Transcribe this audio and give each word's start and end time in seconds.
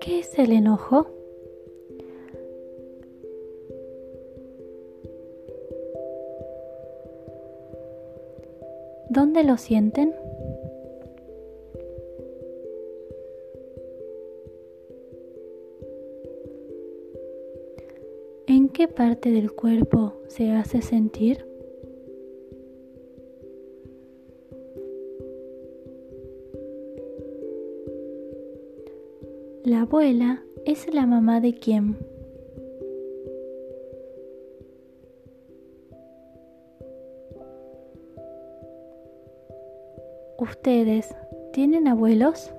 ¿Qué 0.00 0.18
es 0.18 0.36
el 0.38 0.52
enojo? 0.52 1.06
¿Dónde 9.10 9.44
lo 9.44 9.56
sienten? 9.58 10.14
¿En 18.46 18.68
qué 18.70 18.88
parte 18.88 19.30
del 19.30 19.52
cuerpo 19.52 20.14
se 20.26 20.50
hace 20.50 20.82
sentir? 20.82 21.49
La 29.64 29.82
abuela 29.82 30.42
es 30.64 30.92
la 30.92 31.04
mamá 31.04 31.40
de 31.42 31.54
quién? 31.54 31.98
¿Ustedes 40.38 41.14
tienen 41.52 41.88
abuelos? 41.88 42.50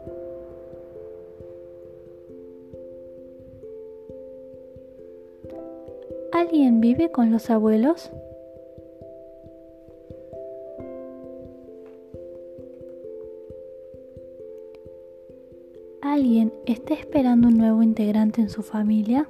¿Alguien 6.31 6.81
vive 6.81 7.11
con 7.11 7.31
los 7.31 7.49
abuelos? 7.49 8.11
¿Alguien 16.11 16.51
está 16.65 16.93
esperando 16.93 17.47
un 17.47 17.57
nuevo 17.57 17.81
integrante 17.81 18.41
en 18.41 18.49
su 18.49 18.63
familia? 18.63 19.29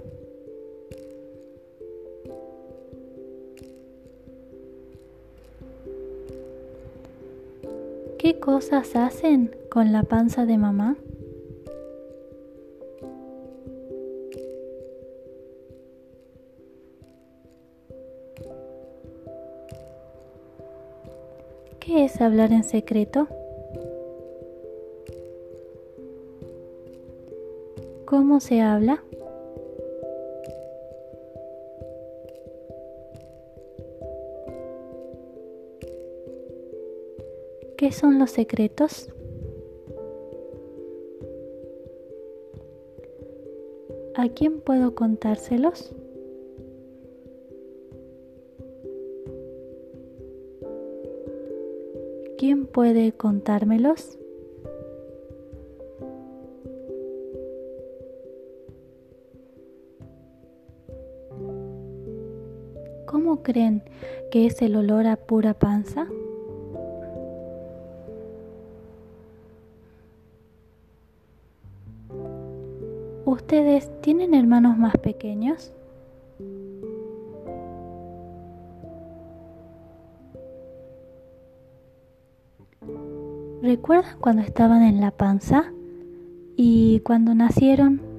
¿Qué 8.17 8.39
cosas 8.39 8.95
hacen 8.95 9.55
con 9.69 9.91
la 9.91 10.01
panza 10.01 10.47
de 10.47 10.57
mamá? 10.57 10.97
¿Qué 21.79 22.05
es 22.05 22.19
hablar 22.21 22.51
en 22.51 22.63
secreto? 22.63 23.27
¿Cómo 28.11 28.41
se 28.41 28.59
habla? 28.59 29.01
¿Qué 37.77 37.93
son 37.93 38.19
los 38.19 38.31
secretos? 38.31 39.07
¿A 44.15 44.27
quién 44.27 44.59
puedo 44.59 44.93
contárselos? 44.93 45.95
¿Quién 52.37 52.65
puede 52.65 53.13
contármelos? 53.13 54.17
¿Cómo 63.11 63.43
creen 63.43 63.83
que 64.31 64.45
es 64.45 64.61
el 64.61 64.73
olor 64.73 65.05
a 65.05 65.17
pura 65.17 65.53
panza? 65.53 66.07
¿Ustedes 73.25 73.91
tienen 73.99 74.33
hermanos 74.33 74.77
más 74.77 74.97
pequeños? 74.97 75.73
¿Recuerdan 83.61 84.19
cuando 84.21 84.41
estaban 84.41 84.83
en 84.83 85.01
la 85.01 85.11
panza? 85.11 85.73
¿Y 86.55 87.01
cuando 87.01 87.35
nacieron? 87.35 88.10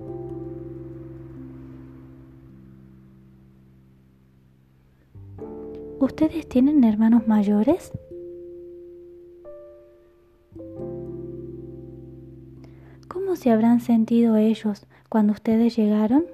¿Ustedes 6.02 6.48
tienen 6.48 6.82
hermanos 6.82 7.28
mayores? 7.28 7.92
¿Cómo 13.06 13.36
se 13.36 13.50
habrán 13.50 13.78
sentido 13.78 14.36
ellos 14.36 14.84
cuando 15.08 15.32
ustedes 15.32 15.76
llegaron? 15.76 16.26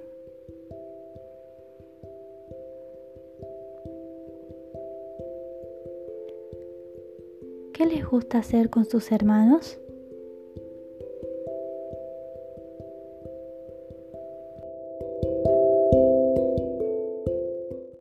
¿Qué 7.74 7.84
les 7.84 8.08
gusta 8.08 8.38
hacer 8.38 8.70
con 8.70 8.86
sus 8.86 9.12
hermanos? 9.12 9.78